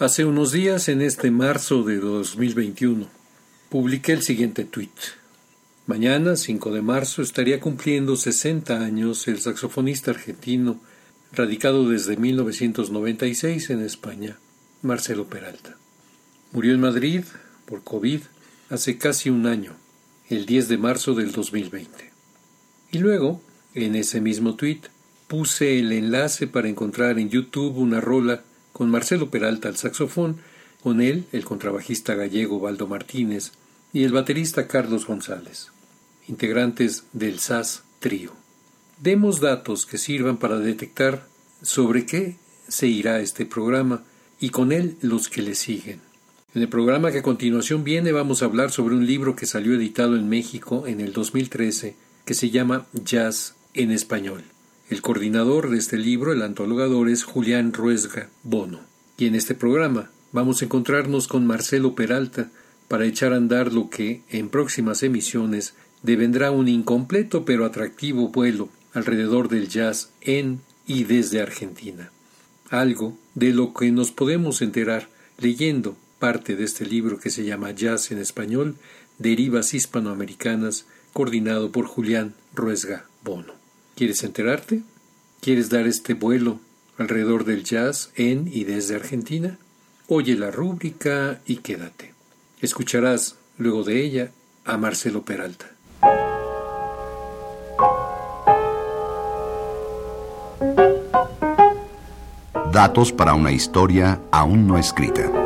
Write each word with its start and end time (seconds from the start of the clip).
Hace 0.00 0.24
unos 0.24 0.52
días, 0.52 0.88
en 0.88 1.02
este 1.02 1.30
marzo 1.30 1.82
de 1.82 1.98
2021, 1.98 3.06
publiqué 3.68 4.12
el 4.12 4.22
siguiente 4.22 4.64
tuit. 4.64 4.88
Mañana, 5.86 6.36
5 6.36 6.72
de 6.72 6.80
marzo, 6.80 7.20
estaría 7.20 7.60
cumpliendo 7.60 8.16
60 8.16 8.80
años 8.80 9.28
el 9.28 9.42
saxofonista 9.42 10.12
argentino, 10.12 10.80
radicado 11.32 11.86
desde 11.86 12.16
1996 12.16 13.68
en 13.68 13.82
España, 13.82 14.38
Marcelo 14.80 15.26
Peralta. 15.26 15.76
Murió 16.52 16.72
en 16.72 16.80
Madrid 16.80 17.24
por 17.66 17.84
COVID 17.84 18.22
hace 18.70 18.96
casi 18.96 19.28
un 19.28 19.44
año, 19.44 19.74
el 20.30 20.46
10 20.46 20.68
de 20.68 20.78
marzo 20.78 21.12
del 21.12 21.30
2020. 21.30 22.10
Y 22.90 23.00
luego, 23.00 23.42
en 23.74 23.96
ese 23.96 24.22
mismo 24.22 24.54
tuit, 24.56 24.86
puse 25.28 25.78
el 25.78 25.92
enlace 25.92 26.46
para 26.46 26.70
encontrar 26.70 27.18
en 27.18 27.28
YouTube 27.28 27.76
una 27.76 28.00
rola 28.00 28.44
con 28.72 28.90
Marcelo 28.90 29.30
Peralta 29.30 29.68
al 29.68 29.76
saxofón, 29.76 30.38
con 30.82 31.00
él 31.00 31.26
el 31.32 31.44
contrabajista 31.44 32.14
gallego 32.14 32.60
Baldo 32.60 32.86
Martínez 32.86 33.52
y 33.92 34.04
el 34.04 34.12
baterista 34.12 34.66
Carlos 34.66 35.06
González, 35.06 35.68
integrantes 36.28 37.04
del 37.12 37.38
SAS 37.40 37.82
Trío. 37.98 38.32
Demos 38.98 39.40
datos 39.40 39.86
que 39.86 39.98
sirvan 39.98 40.36
para 40.36 40.58
detectar 40.58 41.26
sobre 41.62 42.06
qué 42.06 42.36
se 42.68 42.86
irá 42.86 43.20
este 43.20 43.46
programa 43.46 44.04
y 44.38 44.50
con 44.50 44.72
él 44.72 44.96
los 45.00 45.28
que 45.28 45.42
le 45.42 45.54
siguen. 45.54 46.00
En 46.54 46.62
el 46.62 46.68
programa 46.68 47.12
que 47.12 47.18
a 47.18 47.22
continuación 47.22 47.84
viene 47.84 48.12
vamos 48.12 48.42
a 48.42 48.46
hablar 48.46 48.70
sobre 48.70 48.94
un 48.94 49.06
libro 49.06 49.36
que 49.36 49.46
salió 49.46 49.74
editado 49.74 50.16
en 50.16 50.28
México 50.28 50.86
en 50.86 51.00
el 51.00 51.12
2013 51.12 51.94
que 52.24 52.34
se 52.34 52.50
llama 52.50 52.86
Jazz 52.92 53.54
en 53.74 53.90
español. 53.90 54.44
El 54.90 55.02
coordinador 55.02 55.70
de 55.70 55.78
este 55.78 55.96
libro, 55.96 56.32
el 56.32 56.42
antologador, 56.42 57.08
es 57.08 57.22
Julián 57.22 57.72
Ruesga 57.72 58.28
Bono. 58.42 58.80
Y 59.16 59.26
en 59.26 59.36
este 59.36 59.54
programa 59.54 60.10
vamos 60.32 60.60
a 60.60 60.64
encontrarnos 60.64 61.28
con 61.28 61.46
Marcelo 61.46 61.94
Peralta 61.94 62.50
para 62.88 63.06
echar 63.06 63.32
a 63.32 63.36
andar 63.36 63.72
lo 63.72 63.88
que, 63.88 64.22
en 64.30 64.48
próximas 64.48 65.04
emisiones, 65.04 65.74
devendrá 66.02 66.50
un 66.50 66.66
incompleto 66.66 67.44
pero 67.44 67.64
atractivo 67.66 68.30
vuelo 68.30 68.68
alrededor 68.92 69.48
del 69.48 69.68
jazz 69.68 70.10
en 70.22 70.60
y 70.88 71.04
desde 71.04 71.40
Argentina. 71.40 72.10
Algo 72.68 73.16
de 73.36 73.52
lo 73.52 73.72
que 73.72 73.92
nos 73.92 74.10
podemos 74.10 74.60
enterar 74.60 75.08
leyendo 75.38 75.96
parte 76.18 76.56
de 76.56 76.64
este 76.64 76.84
libro 76.84 77.20
que 77.20 77.30
se 77.30 77.44
llama 77.44 77.70
Jazz 77.70 78.10
en 78.10 78.18
español, 78.18 78.74
Derivas 79.18 79.72
hispanoamericanas, 79.72 80.86
coordinado 81.12 81.70
por 81.70 81.86
Julián 81.86 82.34
Ruesga 82.56 83.06
Bono. 83.22 83.59
¿Quieres 84.00 84.24
enterarte? 84.24 84.80
¿Quieres 85.42 85.68
dar 85.68 85.86
este 85.86 86.14
vuelo 86.14 86.58
alrededor 86.96 87.44
del 87.44 87.64
jazz 87.64 88.10
en 88.14 88.48
y 88.50 88.64
desde 88.64 88.94
Argentina? 88.94 89.58
Oye 90.08 90.36
la 90.36 90.50
rúbrica 90.50 91.42
y 91.44 91.56
quédate. 91.56 92.14
Escucharás 92.62 93.36
luego 93.58 93.84
de 93.84 94.02
ella 94.02 94.30
a 94.64 94.78
Marcelo 94.78 95.22
Peralta. 95.22 95.66
Datos 102.72 103.12
para 103.12 103.34
una 103.34 103.52
historia 103.52 104.22
aún 104.30 104.66
no 104.66 104.78
escrita. 104.78 105.39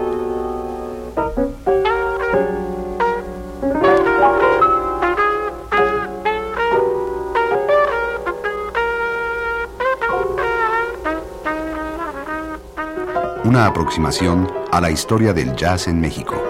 Una 13.44 13.66
aproximación 13.66 14.50
a 14.72 14.80
la 14.80 14.90
historia 14.90 15.34
del 15.34 15.54
jazz 15.54 15.86
en 15.86 16.00
México. 16.00 16.42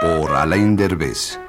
Por 0.00 0.32
Alain 0.32 0.74
Derbez. 0.74 1.45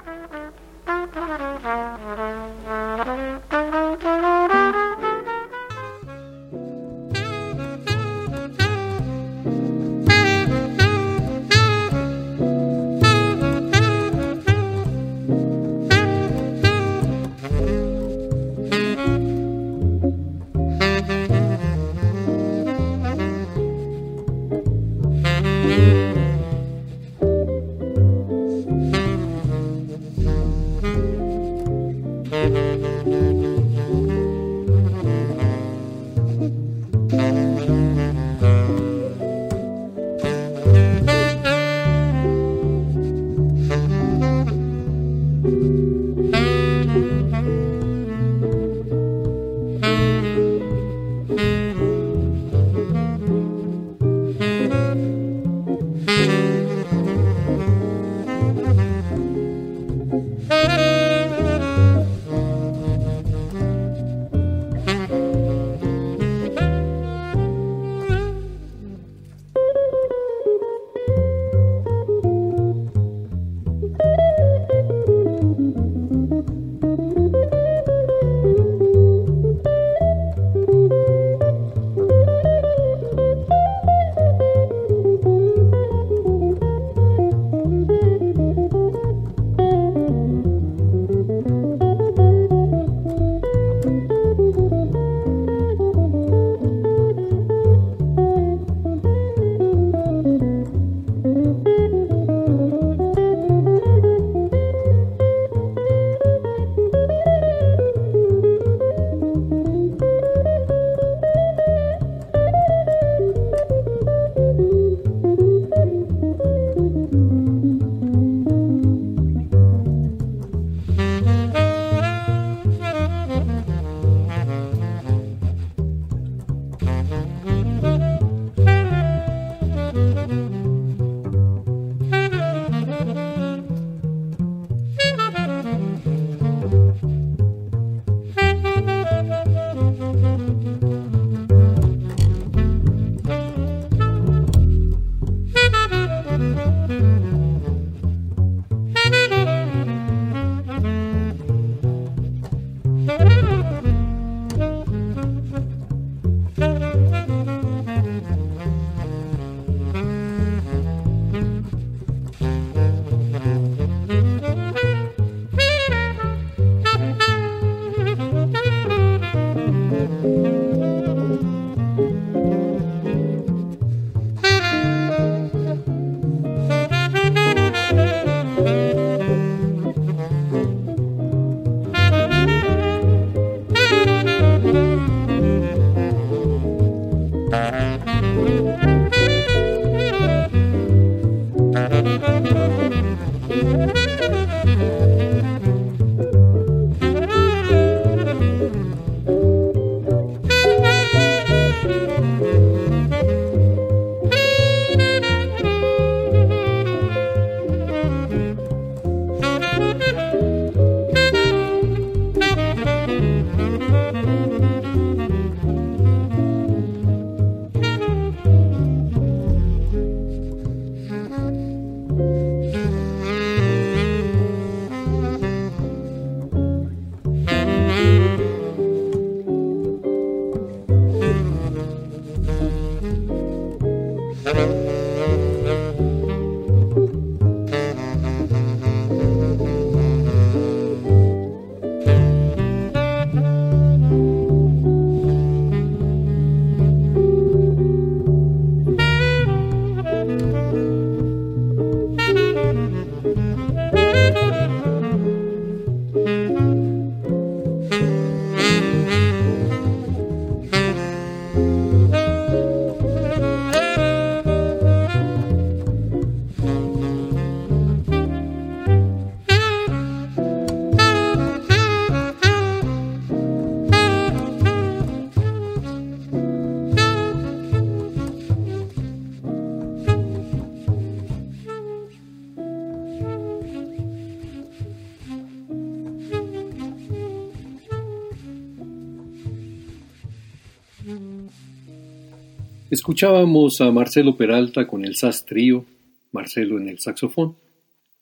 Escuchábamos 293.08 293.80
a 293.80 293.90
Marcelo 293.90 294.36
Peralta 294.36 294.86
con 294.86 295.06
el 295.06 295.16
SAS 295.16 295.46
Trío, 295.46 295.86
Marcelo 296.34 296.78
en 296.78 296.90
el 296.90 297.00
saxofón. 297.00 297.56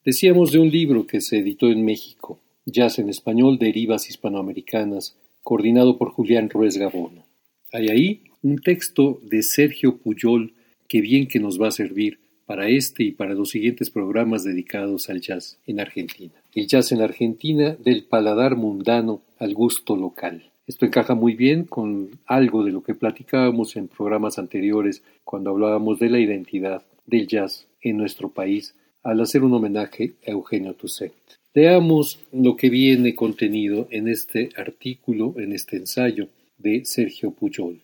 Decíamos 0.06 0.52
de 0.52 0.60
un 0.60 0.70
libro 0.70 1.08
que 1.08 1.22
se 1.22 1.40
editó 1.40 1.72
en 1.72 1.84
México, 1.84 2.40
Jazz 2.68 3.00
en 3.00 3.10
Español, 3.10 3.58
Derivas 3.58 4.08
Hispanoamericanas, 4.08 5.18
coordinado 5.42 5.98
por 5.98 6.12
Julián 6.12 6.52
Ruiz 6.52 6.78
Gabono. 6.78 7.26
Hay 7.74 7.90
ahí 7.90 8.22
un 8.44 8.60
texto 8.60 9.20
de 9.24 9.42
Sergio 9.42 9.98
Puyol 9.98 10.54
que 10.88 11.02
bien 11.02 11.28
que 11.28 11.40
nos 11.40 11.60
va 11.60 11.70
a 11.70 11.72
servir 11.72 12.20
para 12.46 12.70
este 12.70 13.06
y 13.06 13.12
para 13.12 13.34
los 13.34 13.50
siguientes 13.50 13.90
programas 13.90 14.44
dedicados 14.44 15.10
al 15.10 15.20
jazz 15.20 15.58
en 15.66 15.80
Argentina. 15.80 16.36
El 16.54 16.68
jazz 16.68 16.92
en 16.92 17.02
Argentina 17.02 17.76
del 17.84 18.04
paladar 18.04 18.56
mundano 18.56 19.24
al 19.40 19.56
gusto 19.56 19.96
local. 19.96 20.52
Esto 20.68 20.86
encaja 20.86 21.14
muy 21.14 21.36
bien 21.36 21.66
con 21.66 22.20
algo 22.26 22.64
de 22.64 22.72
lo 22.72 22.82
que 22.82 22.96
platicábamos 22.96 23.76
en 23.76 23.88
programas 23.88 24.40
anteriores 24.40 25.04
cuando 25.24 25.52
hablábamos 25.52 26.00
de 26.00 26.10
la 26.10 26.20
identidad 26.20 26.82
del 27.06 27.28
jazz 27.28 27.68
en 27.82 27.98
nuestro 27.98 28.30
país 28.30 28.74
al 29.04 29.22
hacer 29.22 29.44
un 29.44 29.54
homenaje 29.54 30.14
a 30.26 30.32
Eugenio 30.32 30.74
Toussaint. 30.74 31.14
Veamos 31.54 32.20
lo 32.34 32.56
que 32.56 32.70
viene 32.70 33.14
contenido 33.14 33.88
en 33.92 34.08
este 34.08 34.50
artículo, 34.58 35.36
en 35.38 35.54
este 35.54 35.78
ensayo 35.78 36.28
de 36.58 36.84
Sergio 36.84 37.32
Puyol. 37.32 37.80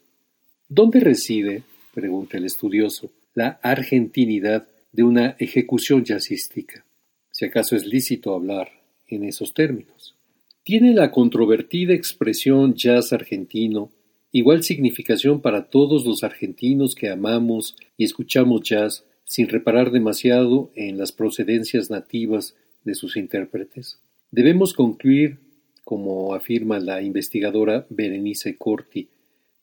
¿Dónde 0.67 0.99
reside, 0.99 1.63
pregunta 1.93 2.37
el 2.37 2.45
estudioso, 2.45 3.11
la 3.35 3.59
argentinidad 3.61 4.67
de 4.91 5.03
una 5.03 5.35
ejecución 5.37 6.03
jazzística? 6.03 6.83
Si 7.31 7.45
acaso 7.45 7.75
es 7.75 7.85
lícito 7.85 8.33
hablar 8.33 8.69
en 9.07 9.23
esos 9.23 9.53
términos. 9.53 10.15
Tiene 10.63 10.93
la 10.93 11.09
controvertida 11.09 11.95
expresión 11.95 12.75
jazz 12.75 13.13
argentino 13.13 13.89
igual 14.31 14.61
significación 14.61 15.41
para 15.41 15.71
todos 15.71 16.05
los 16.05 16.23
argentinos 16.23 16.93
que 16.93 17.09
amamos 17.09 17.75
y 17.97 18.03
escuchamos 18.03 18.61
jazz 18.61 19.03
sin 19.23 19.49
reparar 19.49 19.89
demasiado 19.89 20.71
en 20.75 20.99
las 20.99 21.11
procedencias 21.11 21.89
nativas 21.89 22.55
de 22.83 22.93
sus 22.93 23.17
intérpretes? 23.17 24.01
Debemos 24.29 24.73
concluir, 24.73 25.39
como 25.83 26.35
afirma 26.35 26.79
la 26.79 27.01
investigadora 27.01 27.87
Berenice 27.89 28.55
Corti, 28.55 29.09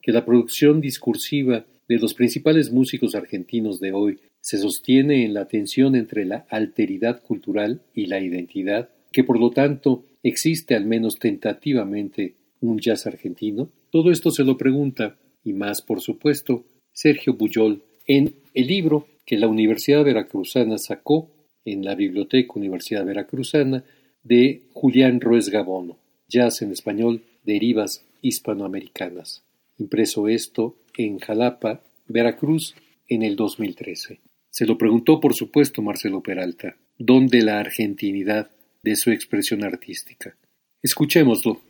que 0.01 0.11
la 0.11 0.25
producción 0.25 0.81
discursiva 0.81 1.65
de 1.87 1.97
los 1.97 2.13
principales 2.13 2.73
músicos 2.73 3.15
argentinos 3.15 3.79
de 3.79 3.93
hoy 3.93 4.19
se 4.41 4.57
sostiene 4.57 5.23
en 5.23 5.33
la 5.33 5.47
tensión 5.47 5.95
entre 5.95 6.25
la 6.25 6.45
alteridad 6.49 7.21
cultural 7.21 7.83
y 7.93 8.07
la 8.07 8.19
identidad, 8.19 8.89
que 9.13 9.23
por 9.23 9.39
lo 9.39 9.51
tanto 9.51 10.03
¿Existe 10.23 10.75
al 10.75 10.85
menos 10.85 11.17
tentativamente 11.17 12.35
un 12.61 12.79
jazz 12.79 13.07
argentino? 13.07 13.69
Todo 13.89 14.11
esto 14.11 14.31
se 14.31 14.43
lo 14.43 14.57
pregunta, 14.57 15.17
y 15.43 15.53
más 15.53 15.81
por 15.81 16.01
supuesto, 16.01 16.65
Sergio 16.91 17.33
Buyol 17.33 17.83
en 18.05 18.33
el 18.53 18.67
libro 18.67 19.07
que 19.25 19.37
la 19.37 19.47
Universidad 19.47 20.03
Veracruzana 20.03 20.77
sacó 20.77 21.29
en 21.63 21.85
la 21.85 21.95
Biblioteca 21.95 22.53
Universidad 22.55 23.05
Veracruzana 23.05 23.83
de 24.23 24.63
Julián 24.73 25.21
Ruiz 25.21 25.49
Gabono, 25.49 25.97
Jazz 26.27 26.61
en 26.61 26.71
Español, 26.71 27.21
Derivas 27.43 28.03
Hispanoamericanas, 28.21 29.43
impreso 29.77 30.27
esto 30.27 30.75
en 30.97 31.19
Jalapa, 31.19 31.81
Veracruz, 32.07 32.75
en 33.07 33.23
el 33.23 33.35
2013. 33.35 34.19
Se 34.49 34.65
lo 34.65 34.77
preguntó, 34.77 35.19
por 35.19 35.33
supuesto, 35.33 35.81
Marcelo 35.81 36.21
Peralta, 36.21 36.75
¿dónde 36.97 37.41
la 37.41 37.59
argentinidad 37.59 38.49
de 38.83 38.95
su 38.95 39.11
expresión 39.11 39.63
artística. 39.63 40.35
Escuchémoslo. 40.81 41.61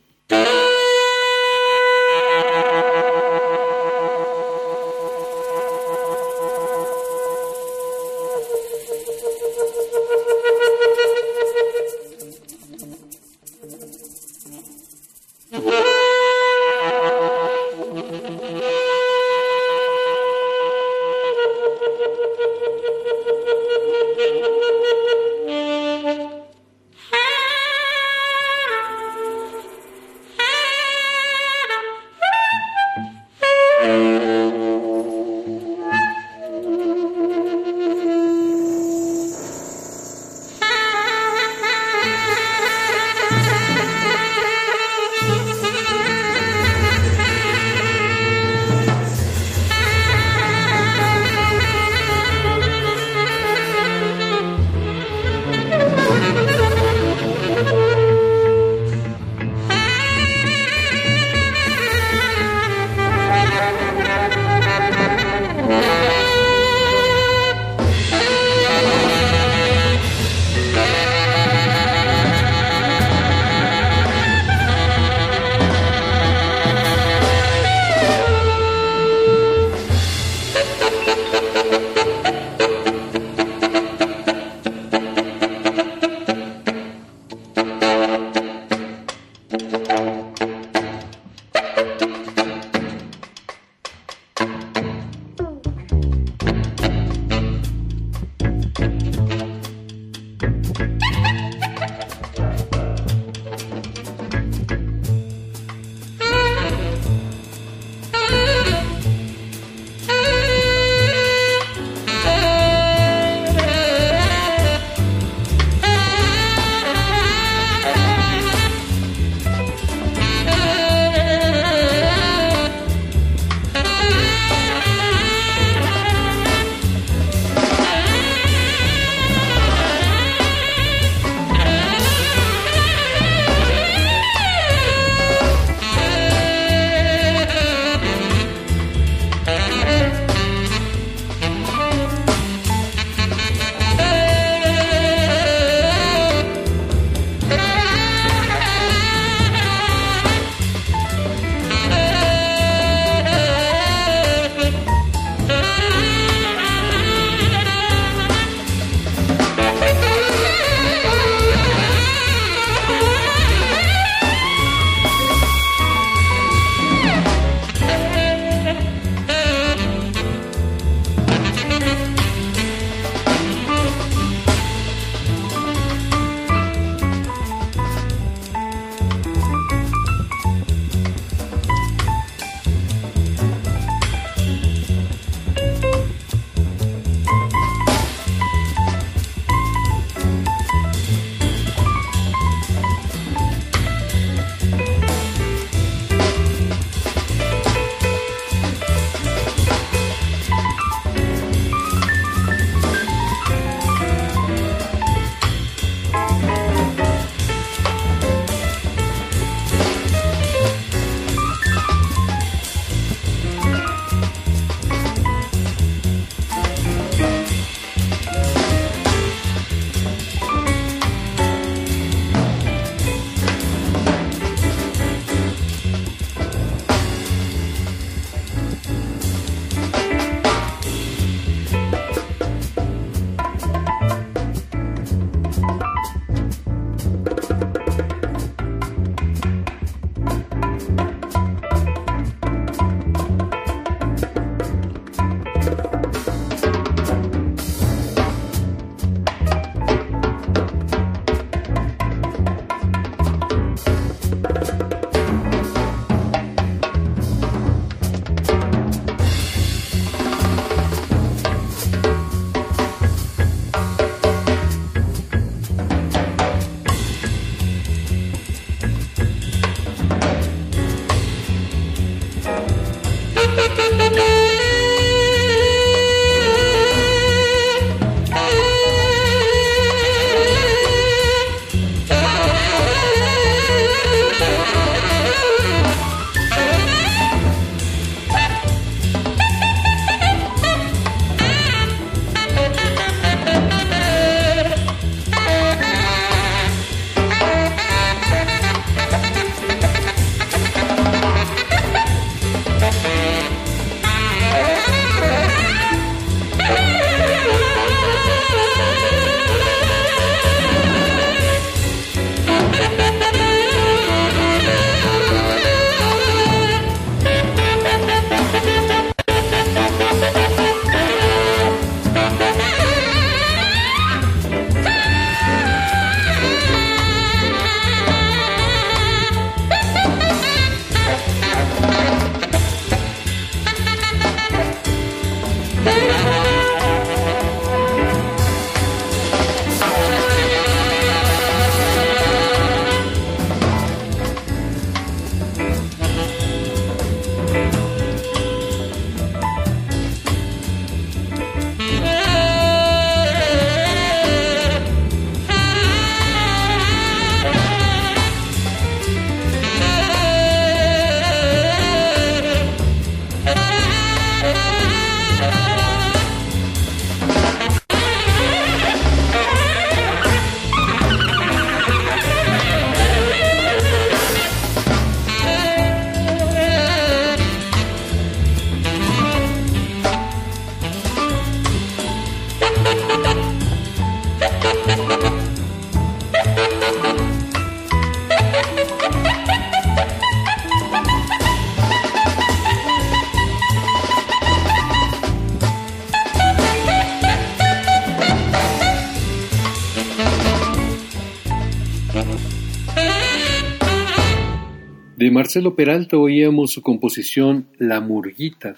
Marcelo 405.40 405.74
Peralta 405.74 406.18
oíamos 406.18 406.72
su 406.72 406.82
composición 406.82 407.66
La 407.78 408.02
Murguita, 408.02 408.76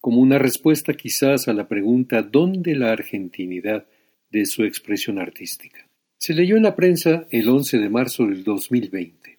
como 0.00 0.22
una 0.22 0.38
respuesta 0.38 0.94
quizás 0.94 1.46
a 1.46 1.52
la 1.52 1.68
pregunta 1.68 2.22
¿dónde 2.22 2.74
la 2.74 2.90
argentinidad 2.90 3.84
de 4.30 4.46
su 4.46 4.64
expresión 4.64 5.18
artística? 5.18 5.86
Se 6.16 6.32
leyó 6.32 6.56
en 6.56 6.62
la 6.62 6.74
prensa 6.74 7.26
el 7.30 7.50
11 7.50 7.76
de 7.76 7.90
marzo 7.90 8.24
del 8.24 8.44
2020. 8.44 9.36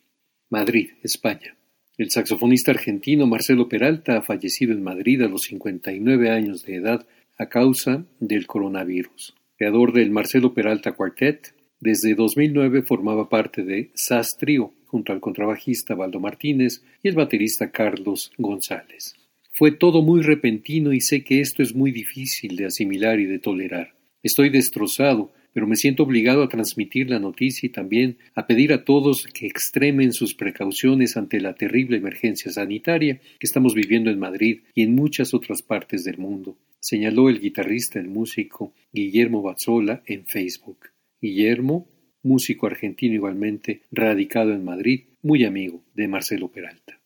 Madrid, 0.51 0.91
España. 1.01 1.55
El 1.97 2.11
saxofonista 2.11 2.69
argentino 2.69 3.25
Marcelo 3.25 3.67
Peralta 3.67 4.17
ha 4.17 4.21
fallecido 4.21 4.71
en 4.71 4.83
Madrid 4.83 5.23
a 5.23 5.29
los 5.29 5.41
59 5.45 6.29
años 6.29 6.63
de 6.63 6.75
edad 6.75 7.07
a 7.39 7.49
causa 7.49 8.05
del 8.19 8.45
coronavirus. 8.45 9.33
Creador 9.57 9.93
del 9.93 10.11
Marcelo 10.11 10.53
Peralta 10.53 10.91
Quartet, 10.91 11.55
desde 11.79 12.13
2009 12.13 12.83
formaba 12.83 13.29
parte 13.29 13.63
de 13.63 13.89
SAS 13.95 14.37
Trio, 14.37 14.75
junto 14.91 15.13
al 15.13 15.21
contrabajista 15.21 15.95
Valdo 15.95 16.19
Martínez 16.19 16.83
y 17.01 17.07
el 17.07 17.15
baterista 17.15 17.71
Carlos 17.71 18.33
González. 18.37 19.15
Fue 19.53 19.71
todo 19.71 20.01
muy 20.01 20.21
repentino 20.21 20.91
y 20.91 20.99
sé 20.99 21.23
que 21.23 21.39
esto 21.39 21.63
es 21.63 21.73
muy 21.73 21.91
difícil 21.91 22.57
de 22.57 22.65
asimilar 22.65 23.21
y 23.21 23.25
de 23.25 23.39
tolerar. 23.39 23.95
Estoy 24.21 24.49
destrozado, 24.49 25.31
pero 25.53 25.65
me 25.65 25.77
siento 25.77 26.03
obligado 26.03 26.43
a 26.43 26.49
transmitir 26.49 27.09
la 27.09 27.19
noticia 27.19 27.67
y 27.67 27.69
también 27.69 28.17
a 28.35 28.47
pedir 28.47 28.73
a 28.73 28.83
todos 28.83 29.27
que 29.27 29.47
extremen 29.47 30.11
sus 30.11 30.35
precauciones 30.35 31.15
ante 31.15 31.39
la 31.39 31.55
terrible 31.55 31.95
emergencia 31.95 32.51
sanitaria 32.51 33.21
que 33.39 33.47
estamos 33.47 33.73
viviendo 33.73 34.09
en 34.09 34.19
Madrid 34.19 34.61
y 34.75 34.83
en 34.83 34.93
muchas 34.93 35.33
otras 35.33 35.61
partes 35.61 36.03
del 36.03 36.17
mundo, 36.17 36.57
señaló 36.81 37.29
el 37.29 37.39
guitarrista, 37.39 37.97
el 37.97 38.09
músico 38.09 38.73
Guillermo 38.91 39.41
Bazzola 39.41 40.03
en 40.05 40.25
Facebook. 40.25 40.89
Guillermo 41.21 41.87
músico 42.23 42.67
argentino 42.67 43.15
igualmente, 43.15 43.81
radicado 43.91 44.53
en 44.53 44.63
Madrid, 44.63 45.05
muy 45.21 45.43
amigo 45.43 45.83
de 45.93 46.07
Marcelo 46.07 46.49
Peralta. 46.49 46.99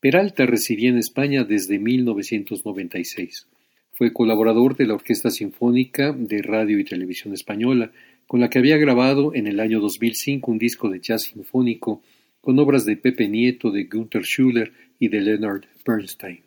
Peralta 0.00 0.46
residía 0.46 0.90
en 0.90 0.98
España 0.98 1.44
desde 1.44 1.78
1996. 1.78 3.48
Fue 3.92 4.12
colaborador 4.12 4.76
de 4.76 4.86
la 4.86 4.94
Orquesta 4.94 5.30
Sinfónica 5.30 6.12
de 6.12 6.40
Radio 6.40 6.78
y 6.78 6.84
Televisión 6.84 7.34
Española, 7.34 7.90
con 8.26 8.40
la 8.40 8.48
que 8.48 8.58
había 8.58 8.76
grabado 8.76 9.34
en 9.34 9.46
el 9.46 9.58
año 9.58 9.80
2005 9.80 10.50
un 10.50 10.58
disco 10.58 10.88
de 10.88 11.00
jazz 11.00 11.22
sinfónico 11.22 12.02
con 12.40 12.58
obras 12.58 12.86
de 12.86 12.96
Pepe 12.96 13.26
Nieto, 13.28 13.70
de 13.70 13.84
Gunther 13.84 14.22
Schuller 14.22 14.72
y 14.98 15.08
de 15.08 15.20
Leonard 15.20 15.64
Bernstein. 15.84 16.44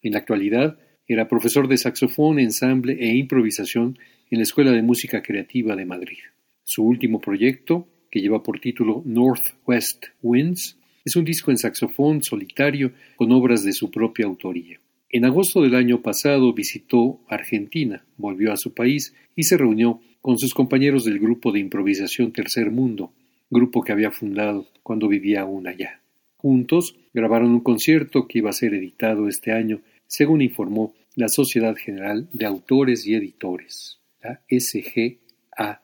En 0.00 0.12
la 0.12 0.18
actualidad, 0.20 0.78
era 1.06 1.28
profesor 1.28 1.68
de 1.68 1.76
saxofón, 1.76 2.38
ensamble 2.38 2.96
e 2.98 3.14
improvisación 3.16 3.98
en 4.30 4.38
la 4.38 4.44
Escuela 4.44 4.70
de 4.72 4.82
Música 4.82 5.22
Creativa 5.22 5.76
de 5.76 5.84
Madrid. 5.84 6.18
Su 6.64 6.82
último 6.82 7.20
proyecto, 7.20 7.86
que 8.10 8.20
lleva 8.20 8.42
por 8.42 8.58
título 8.58 9.02
Northwest 9.04 10.06
Winds, 10.22 10.78
es 11.04 11.16
un 11.16 11.24
disco 11.24 11.50
en 11.50 11.58
saxofón 11.58 12.22
solitario 12.22 12.92
con 13.16 13.30
obras 13.32 13.62
de 13.62 13.72
su 13.72 13.90
propia 13.90 14.26
autoría. 14.26 14.80
En 15.10 15.24
agosto 15.24 15.62
del 15.62 15.74
año 15.74 16.02
pasado 16.02 16.52
visitó 16.52 17.20
Argentina, 17.28 18.04
volvió 18.16 18.52
a 18.52 18.56
su 18.56 18.74
país 18.74 19.14
y 19.36 19.44
se 19.44 19.56
reunió 19.56 20.00
con 20.20 20.38
sus 20.38 20.54
compañeros 20.54 21.04
del 21.04 21.18
grupo 21.18 21.52
de 21.52 21.60
improvisación 21.60 22.32
Tercer 22.32 22.70
Mundo, 22.70 23.12
grupo 23.50 23.82
que 23.82 23.92
había 23.92 24.10
fundado 24.10 24.66
cuando 24.82 25.06
vivía 25.06 25.42
aún 25.42 25.68
allá. 25.68 26.00
Juntos 26.38 26.96
grabaron 27.12 27.52
un 27.52 27.60
concierto 27.60 28.26
que 28.26 28.38
iba 28.38 28.50
a 28.50 28.54
ser 28.54 28.74
editado 28.74 29.28
este 29.28 29.52
año, 29.52 29.82
según 30.06 30.42
informó 30.42 30.94
la 31.14 31.28
Sociedad 31.28 31.76
General 31.76 32.28
de 32.32 32.46
Autores 32.46 33.06
y 33.06 33.14
Editores, 33.14 34.00
la 34.22 34.40
SGA. 34.48 35.83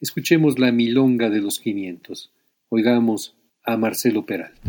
Escuchemos 0.00 0.58
la 0.58 0.72
milonga 0.72 1.30
de 1.30 1.40
los 1.40 1.58
quinientos. 1.58 2.32
Oigamos 2.68 3.36
a 3.64 3.76
Marcelo 3.76 4.26
Peralta. 4.26 4.60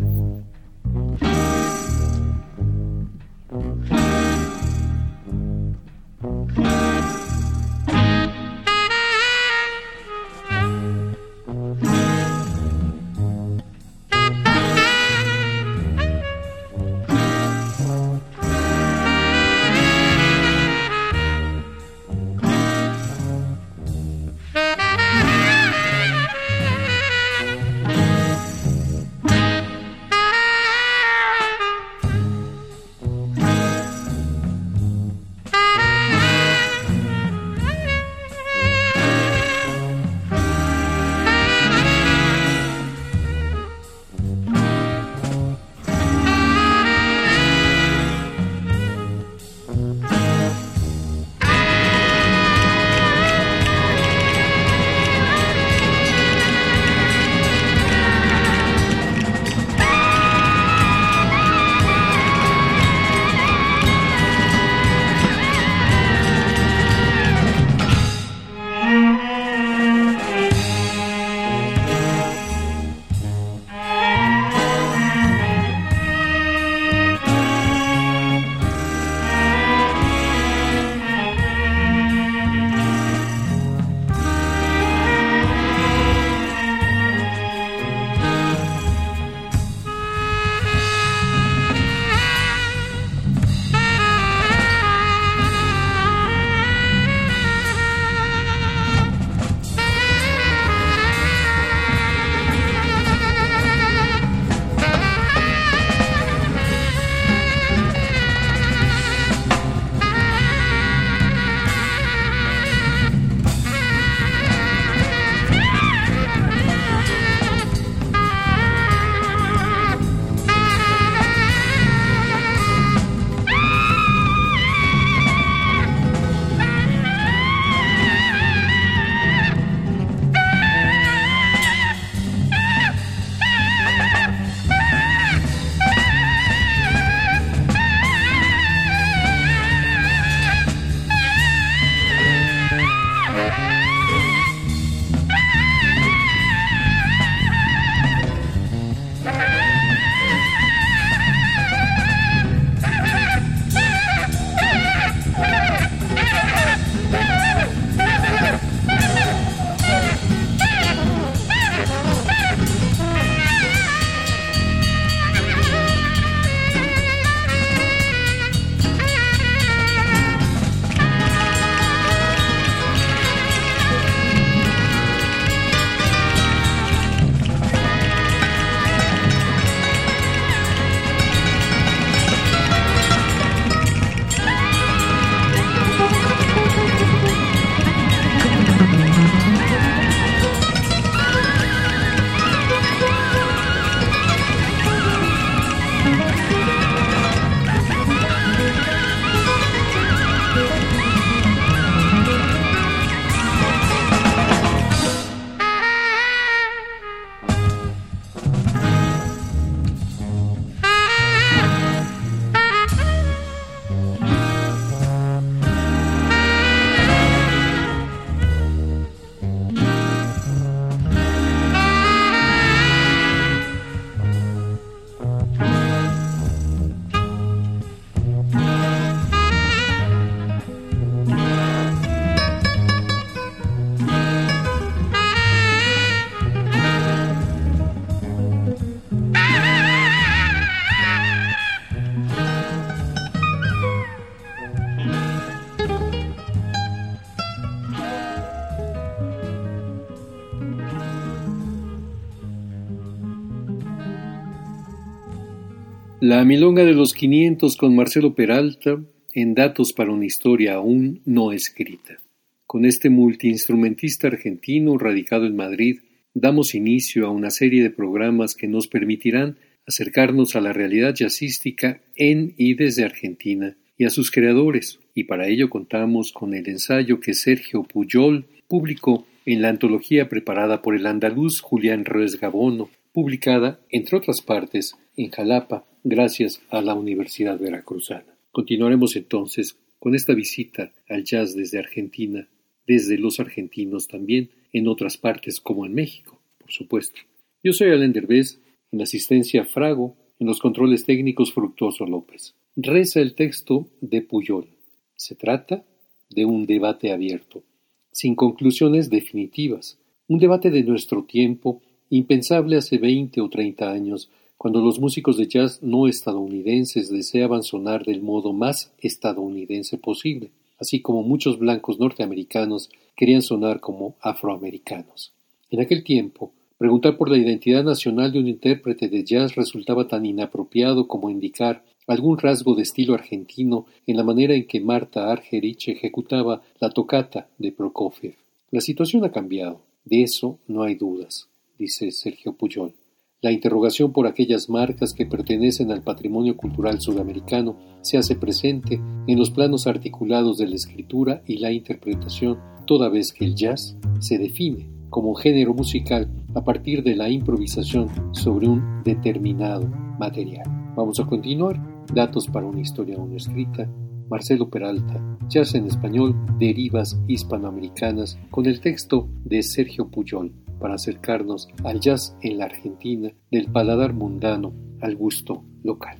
La 256.20 256.44
milonga 256.44 256.84
de 256.84 256.94
los 256.94 257.14
500 257.14 257.76
con 257.76 257.94
Marcelo 257.94 258.34
Peralta 258.34 259.00
en 259.34 259.54
Datos 259.54 259.92
para 259.92 260.10
una 260.10 260.26
historia 260.26 260.74
aún 260.74 261.20
no 261.24 261.52
escrita. 261.52 262.18
Con 262.66 262.84
este 262.84 263.08
multiinstrumentista 263.08 264.26
argentino 264.26 264.98
radicado 264.98 265.46
en 265.46 265.54
Madrid, 265.54 266.00
damos 266.34 266.74
inicio 266.74 267.24
a 267.24 267.30
una 267.30 267.50
serie 267.50 267.84
de 267.84 267.90
programas 267.90 268.56
que 268.56 268.66
nos 268.66 268.88
permitirán 268.88 269.58
acercarnos 269.86 270.56
a 270.56 270.60
la 270.60 270.72
realidad 270.72 271.14
jazzística 271.14 272.00
en 272.16 272.52
y 272.56 272.74
desde 272.74 273.04
Argentina 273.04 273.76
y 273.96 274.04
a 274.04 274.10
sus 274.10 274.32
creadores, 274.32 274.98
y 275.14 275.24
para 275.24 275.46
ello 275.46 275.70
contamos 275.70 276.32
con 276.32 276.52
el 276.52 276.68
ensayo 276.68 277.20
que 277.20 277.32
Sergio 277.32 277.84
Puyol 277.84 278.44
publicó 278.66 279.24
en 279.46 279.62
la 279.62 279.68
antología 279.68 280.28
preparada 280.28 280.82
por 280.82 280.96
el 280.96 281.06
andaluz 281.06 281.60
Julián 281.60 282.04
Ruiz 282.04 282.40
Gabono, 282.40 282.90
publicada, 283.18 283.80
entre 283.90 284.16
otras 284.16 284.40
partes, 284.40 284.96
en 285.16 285.32
Jalapa, 285.32 285.84
gracias 286.04 286.62
a 286.70 286.80
la 286.80 286.94
Universidad 286.94 287.58
Veracruzana. 287.58 288.38
Continuaremos 288.52 289.16
entonces 289.16 289.76
con 289.98 290.14
esta 290.14 290.34
visita 290.34 290.92
al 291.08 291.24
jazz 291.24 291.56
desde 291.56 291.80
Argentina, 291.80 292.48
desde 292.86 293.18
los 293.18 293.40
argentinos 293.40 294.06
también, 294.06 294.50
en 294.72 294.86
otras 294.86 295.16
partes 295.16 295.60
como 295.60 295.84
en 295.84 295.94
México, 295.94 296.40
por 296.58 296.70
supuesto. 296.70 297.18
Yo 297.60 297.72
soy 297.72 297.90
Alain 297.90 298.12
Derbez, 298.12 298.60
en 298.92 299.02
asistencia 299.02 299.64
Frago, 299.64 300.14
en 300.38 300.46
los 300.46 300.60
controles 300.60 301.04
técnicos 301.04 301.52
Fructuoso 301.52 302.06
López. 302.06 302.54
Reza 302.76 303.18
el 303.20 303.34
texto 303.34 303.90
de 304.00 304.22
Puyol. 304.22 304.68
Se 305.16 305.34
trata 305.34 305.84
de 306.30 306.44
un 306.44 306.66
debate 306.66 307.10
abierto, 307.10 307.64
sin 308.12 308.36
conclusiones 308.36 309.10
definitivas, 309.10 309.98
un 310.28 310.38
debate 310.38 310.70
de 310.70 310.84
nuestro 310.84 311.24
tiempo 311.24 311.82
impensable 312.10 312.76
hace 312.76 312.98
veinte 312.98 313.40
o 313.40 313.48
treinta 313.48 313.90
años, 313.90 314.30
cuando 314.56 314.80
los 314.80 314.98
músicos 314.98 315.36
de 315.36 315.46
jazz 315.46 315.82
no 315.82 316.08
estadounidenses 316.08 317.10
deseaban 317.10 317.62
sonar 317.62 318.04
del 318.04 318.22
modo 318.22 318.52
más 318.52 318.92
estadounidense 319.00 319.98
posible, 319.98 320.50
así 320.80 321.00
como 321.00 321.22
muchos 321.22 321.58
blancos 321.58 322.00
norteamericanos 322.00 322.90
querían 323.14 323.42
sonar 323.42 323.80
como 323.80 324.16
afroamericanos. 324.20 325.32
En 325.70 325.80
aquel 325.80 326.02
tiempo, 326.02 326.52
preguntar 326.76 327.16
por 327.16 327.30
la 327.30 327.36
identidad 327.36 327.84
nacional 327.84 328.32
de 328.32 328.40
un 328.40 328.48
intérprete 328.48 329.08
de 329.08 329.22
jazz 329.22 329.54
resultaba 329.54 330.08
tan 330.08 330.26
inapropiado 330.26 331.06
como 331.06 331.30
indicar 331.30 331.84
algún 332.06 332.38
rasgo 332.38 332.74
de 332.74 332.82
estilo 332.82 333.14
argentino 333.14 333.86
en 334.06 334.16
la 334.16 334.24
manera 334.24 334.54
en 334.54 334.66
que 334.66 334.80
Marta 334.80 335.30
Argerich 335.30 335.88
ejecutaba 335.88 336.62
la 336.80 336.90
tocata 336.90 337.48
de 337.58 337.70
Prokofiev. 337.70 338.34
La 338.70 338.80
situación 338.80 339.24
ha 339.24 339.30
cambiado, 339.30 339.82
de 340.04 340.22
eso 340.22 340.58
no 340.66 340.82
hay 340.82 340.94
dudas 340.94 341.48
dice 341.78 342.10
Sergio 342.10 342.56
Puyol. 342.56 342.94
La 343.40 343.52
interrogación 343.52 344.12
por 344.12 344.26
aquellas 344.26 344.68
marcas 344.68 345.14
que 345.14 345.24
pertenecen 345.24 345.92
al 345.92 346.02
patrimonio 346.02 346.56
cultural 346.56 347.00
sudamericano 347.00 347.76
se 348.02 348.18
hace 348.18 348.34
presente 348.34 349.00
en 349.28 349.38
los 349.38 349.52
planos 349.52 349.86
articulados 349.86 350.58
de 350.58 350.66
la 350.66 350.74
escritura 350.74 351.42
y 351.46 351.58
la 351.58 351.70
interpretación, 351.70 352.58
toda 352.84 353.08
vez 353.08 353.32
que 353.32 353.44
el 353.44 353.54
jazz 353.54 353.96
se 354.18 354.38
define 354.38 354.88
como 355.08 355.34
género 355.34 355.72
musical 355.72 356.28
a 356.54 356.64
partir 356.64 357.04
de 357.04 357.14
la 357.14 357.30
improvisación 357.30 358.08
sobre 358.34 358.66
un 358.66 359.02
determinado 359.04 359.86
material. 360.18 360.66
Vamos 360.96 361.20
a 361.20 361.26
continuar. 361.26 361.80
Datos 362.12 362.48
para 362.48 362.66
una 362.66 362.80
historia 362.80 363.16
aún 363.16 363.36
escrita. 363.36 363.88
Marcelo 364.28 364.68
Peralta, 364.68 365.38
Jazz 365.48 365.74
en 365.74 365.86
Español, 365.86 366.34
Derivas 366.58 367.18
Hispanoamericanas, 367.28 368.38
con 368.50 368.66
el 368.66 368.80
texto 368.80 369.28
de 369.44 369.62
Sergio 369.62 370.08
Puyol 370.08 370.52
para 370.78 370.94
acercarnos 370.94 371.68
al 371.84 372.00
jazz 372.00 372.36
en 372.42 372.58
la 372.58 372.66
Argentina, 372.66 373.30
del 373.50 373.70
paladar 373.70 374.12
mundano 374.12 374.72
al 375.00 375.16
gusto 375.16 375.64
local. 375.82 376.18